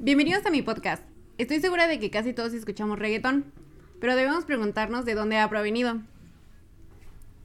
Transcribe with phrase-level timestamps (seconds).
[0.00, 1.02] Bienvenidos a mi podcast.
[1.38, 3.52] Estoy segura de que casi todos escuchamos reggaetón,
[4.00, 6.00] pero debemos preguntarnos de dónde ha provenido.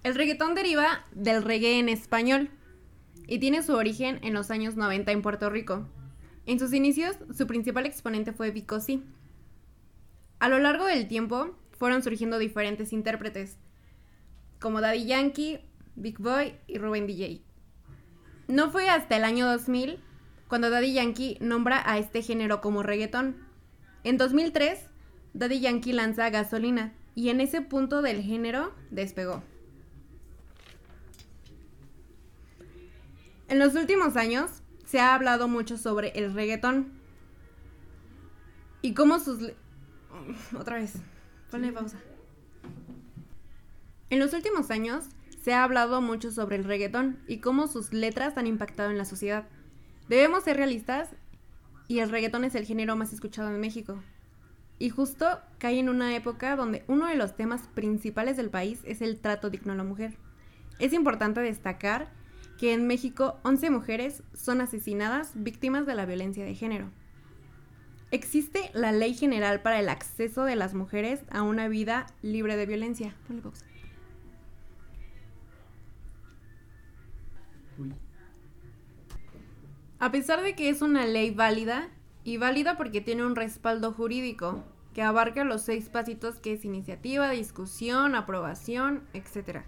[0.04, 2.52] El reggaetón deriva del reggae en español
[3.26, 5.88] y tiene su origen en los años 90 en Puerto Rico.
[6.46, 8.99] En sus inicios, su principal exponente fue Vico C.
[10.38, 13.58] A lo largo del tiempo, fueron surgiendo diferentes intérpretes,
[14.60, 15.60] como Daddy Yankee,
[15.96, 17.41] Big Boy y Ruben DJ.
[18.48, 19.99] No fue hasta el año 2000
[20.54, 23.38] cuando Daddy Yankee nombra a este género como reggaetón.
[24.04, 24.80] En 2003,
[25.34, 29.41] Daddy Yankee lanza Gasolina y en ese punto del género despegó.
[33.48, 36.94] En los últimos años se ha hablado mucho sobre el reggaetón
[38.84, 39.54] y cómo sus...
[40.55, 40.94] Otra vez,
[41.49, 41.98] ponle pausa.
[44.12, 45.05] En los últimos años
[45.44, 49.05] se ha hablado mucho sobre el reggaetón y cómo sus letras han impactado en la
[49.05, 49.48] sociedad.
[50.09, 51.09] Debemos ser realistas
[51.88, 54.02] y el reggaetón es el género más escuchado en México.
[54.79, 59.01] Y justo cae en una época donde uno de los temas principales del país es
[59.01, 60.18] el trato digno a la mujer.
[60.79, 62.12] Es importante destacar
[62.57, 66.89] que en México 11 mujeres son asesinadas víctimas de la violencia de género.
[68.11, 72.65] Existe la Ley General para el Acceso de las Mujeres a una Vida Libre de
[72.65, 73.15] Violencia.
[80.03, 81.87] A pesar de que es una ley válida,
[82.25, 84.61] y válida porque tiene un respaldo jurídico
[84.93, 89.61] que abarca los seis pasitos que es iniciativa, discusión, aprobación, etc.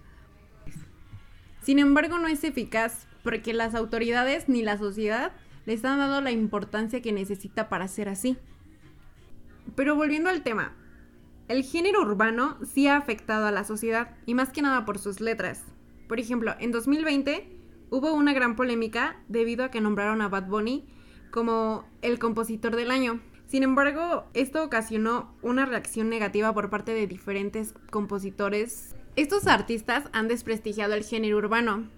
[1.61, 5.31] Sin embargo, no es eficaz porque las autoridades ni la sociedad
[5.65, 8.37] les han dado la importancia que necesita para ser así.
[9.77, 10.75] Pero volviendo al tema,
[11.47, 15.21] el género urbano sí ha afectado a la sociedad y más que nada por sus
[15.21, 15.63] letras.
[16.09, 17.54] Por ejemplo, en 2020
[17.89, 20.87] hubo una gran polémica debido a que nombraron a Bad Bunny
[21.31, 23.19] como el compositor del año.
[23.47, 28.95] Sin embargo, esto ocasionó una reacción negativa por parte de diferentes compositores.
[29.15, 31.89] Estos artistas han desprestigiado el género urbano.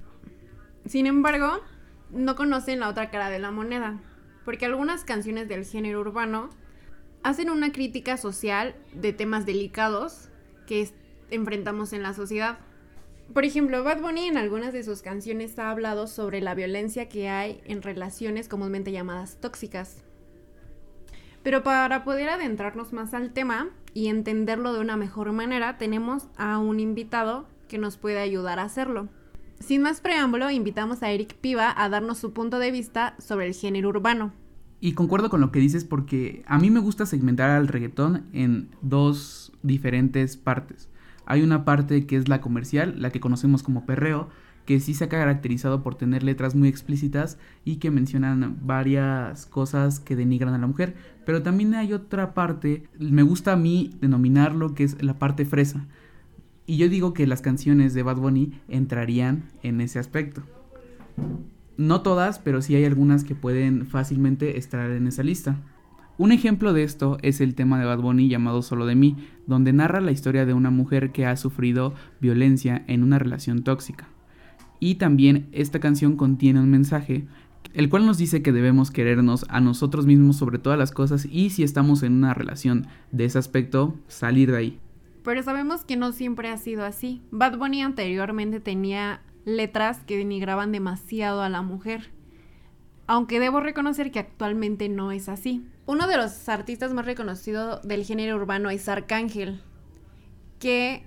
[0.86, 1.62] Sin embargo,
[2.12, 4.00] no conocen la otra cara de la moneda,
[4.46, 6.50] porque algunas canciones del género urbano
[7.24, 10.30] hacen una crítica social de temas delicados
[10.66, 10.90] que
[11.30, 12.60] enfrentamos en la sociedad.
[13.34, 17.30] Por ejemplo, Bad Bunny en algunas de sus canciones ha hablado sobre la violencia que
[17.30, 20.04] hay en relaciones comúnmente llamadas tóxicas.
[21.44, 26.58] Pero para poder adentrarnos más al tema y entenderlo de una mejor manera, tenemos a
[26.58, 29.08] un invitado que nos puede ayudar a hacerlo.
[29.60, 33.54] Sin más preámbulo, invitamos a Eric Piva a darnos su punto de vista sobre el
[33.54, 34.34] género urbano.
[34.80, 38.70] Y concuerdo con lo que dices porque a mí me gusta segmentar al reggaetón en
[38.82, 40.90] dos diferentes partes.
[41.28, 44.30] Hay una parte que es la comercial, la que conocemos como perreo,
[44.66, 50.00] que sí se ha caracterizado por tener letras muy explícitas y que mencionan varias cosas
[50.00, 50.96] que denigran a la mujer.
[51.26, 55.86] Pero también hay otra parte, me gusta a mí denominarlo que es la parte fresa.
[56.66, 60.44] Y yo digo que las canciones de Bad Bunny entrarían en ese aspecto.
[61.78, 65.58] No todas, pero sí hay algunas que pueden fácilmente estar en esa lista.
[66.20, 69.72] Un ejemplo de esto es el tema de Bad Bunny llamado Solo de mí, donde
[69.72, 74.08] narra la historia de una mujer que ha sufrido violencia en una relación tóxica.
[74.80, 77.28] Y también esta canción contiene un mensaje,
[77.76, 81.52] el cual nos dice que debemos querernos a nosotros mismos sobre todas las cosas y
[81.52, 84.80] si estamos en una relación de ese aspecto, salir de ahí.
[85.24, 87.22] Pero sabemos que no siempre ha sido así.
[87.30, 92.17] Bad Bunny anteriormente tenía letras que denigraban demasiado a la mujer
[93.08, 95.66] aunque debo reconocer que actualmente no es así.
[95.86, 99.62] Uno de los artistas más reconocidos del género urbano es Arcángel,
[100.60, 101.04] que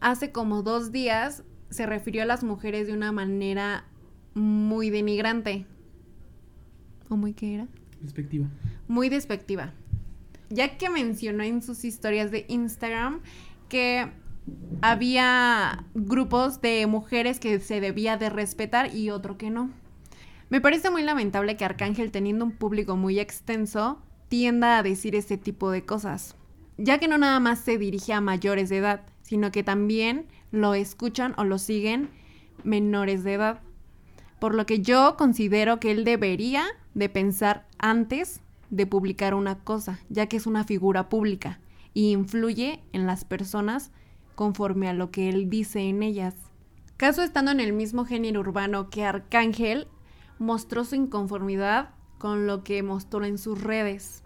[0.00, 3.84] hace como dos días se refirió a las mujeres de una manera
[4.34, 5.66] muy denigrante.
[7.08, 7.68] ¿O muy qué era?
[8.00, 8.46] Despectiva.
[8.86, 9.72] Muy despectiva.
[10.48, 13.20] Ya que mencionó en sus historias de Instagram
[13.68, 14.08] que
[14.80, 19.70] había grupos de mujeres que se debía de respetar y otro que no.
[20.52, 25.38] Me parece muy lamentable que Arcángel, teniendo un público muy extenso, tienda a decir este
[25.38, 26.36] tipo de cosas,
[26.76, 30.74] ya que no nada más se dirige a mayores de edad, sino que también lo
[30.74, 32.10] escuchan o lo siguen
[32.64, 33.62] menores de edad.
[34.40, 40.00] Por lo que yo considero que él debería de pensar antes de publicar una cosa,
[40.10, 41.60] ya que es una figura pública
[41.94, 43.90] y influye en las personas
[44.34, 46.34] conforme a lo que él dice en ellas.
[46.98, 49.88] Caso estando en el mismo género urbano que Arcángel,
[50.42, 54.22] mostró su inconformidad con lo que mostró en sus redes.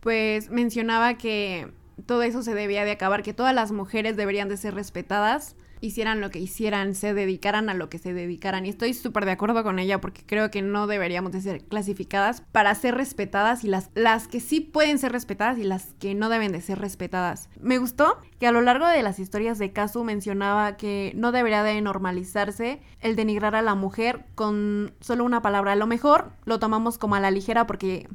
[0.00, 1.72] Pues mencionaba que
[2.06, 6.20] todo eso se debía de acabar, que todas las mujeres deberían de ser respetadas hicieran
[6.20, 8.64] lo que hicieran, se dedicaran a lo que se dedicaran.
[8.64, 12.40] Y estoy súper de acuerdo con ella porque creo que no deberíamos de ser clasificadas
[12.40, 16.28] para ser respetadas y las, las que sí pueden ser respetadas y las que no
[16.28, 17.50] deben de ser respetadas.
[17.60, 21.64] Me gustó que a lo largo de las historias de Kazu mencionaba que no debería
[21.64, 25.72] de normalizarse el denigrar a la mujer con solo una palabra.
[25.72, 28.08] A lo mejor lo tomamos como a la ligera porque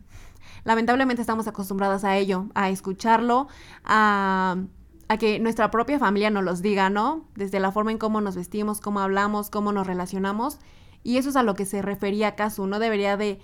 [0.64, 3.48] lamentablemente estamos acostumbradas a ello, a escucharlo,
[3.84, 4.58] a,
[5.20, 7.26] que nuestra propia familia nos los diga, ¿no?
[7.36, 10.60] Desde la forma en cómo nos vestimos, cómo hablamos, cómo nos relacionamos.
[11.04, 13.40] Y eso es a lo que se refería Casu, no debería de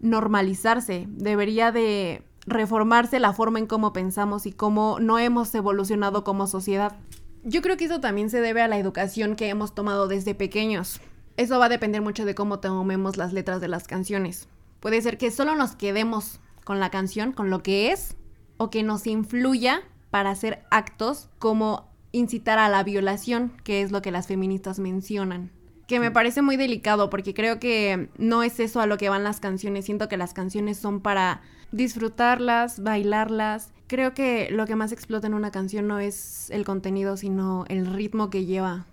[0.00, 6.46] normalizarse, debería de reformarse la forma en cómo pensamos y cómo no hemos evolucionado como
[6.46, 6.96] sociedad.
[7.44, 11.00] Yo creo que eso también se debe a la educación que hemos tomado desde pequeños.
[11.36, 14.48] Eso va a depender mucho de cómo tomemos las letras de las canciones.
[14.82, 18.16] Puede ser que solo nos quedemos con la canción, con lo que es,
[18.56, 19.80] o que nos influya
[20.10, 25.52] para hacer actos como incitar a la violación, que es lo que las feministas mencionan.
[25.86, 29.22] Que me parece muy delicado porque creo que no es eso a lo que van
[29.22, 29.84] las canciones.
[29.84, 33.70] Siento que las canciones son para disfrutarlas, bailarlas.
[33.86, 37.86] Creo que lo que más explota en una canción no es el contenido, sino el
[37.86, 38.86] ritmo que lleva.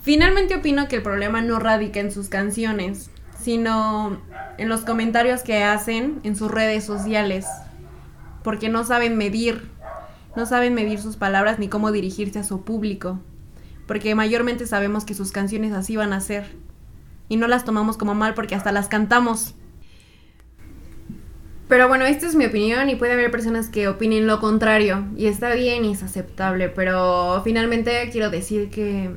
[0.00, 4.20] Finalmente opino que el problema no radica en sus canciones, sino
[4.58, 7.46] en los comentarios que hacen en sus redes sociales,
[8.42, 9.70] porque no saben medir,
[10.36, 13.20] no saben medir sus palabras ni cómo dirigirse a su público,
[13.86, 16.56] porque mayormente sabemos que sus canciones así van a ser,
[17.28, 19.54] y no las tomamos como mal porque hasta las cantamos.
[21.68, 25.26] Pero bueno, esta es mi opinión y puede haber personas que opinen lo contrario y
[25.26, 29.10] está bien y es aceptable, pero finalmente quiero decir que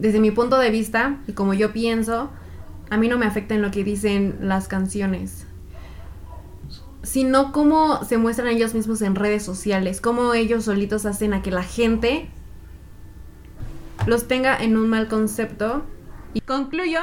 [0.00, 2.30] desde mi punto de vista y como yo pienso,
[2.90, 5.46] a mí no me afecta en lo que dicen las canciones,
[7.02, 11.50] sino cómo se muestran ellos mismos en redes sociales, cómo ellos solitos hacen a que
[11.50, 12.28] la gente
[14.06, 15.84] los tenga en un mal concepto.
[16.32, 17.00] Y concluyo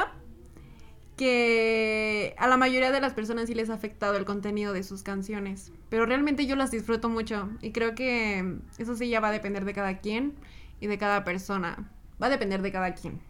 [1.16, 5.02] que a la mayoría de las personas sí les ha afectado el contenido de sus
[5.02, 9.32] canciones, pero realmente yo las disfruto mucho y creo que eso sí ya va a
[9.32, 10.34] depender de cada quien
[10.80, 11.90] y de cada persona,
[12.20, 13.20] va a depender de cada quien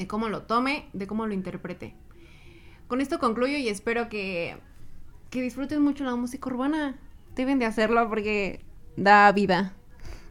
[0.00, 1.94] de cómo lo tome, de cómo lo interprete.
[2.88, 4.56] Con esto concluyo y espero que,
[5.28, 6.98] que disfruten mucho la música urbana.
[7.36, 8.64] Deben de hacerlo porque
[8.96, 9.74] da vida,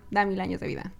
[0.09, 0.91] da mil años de vida.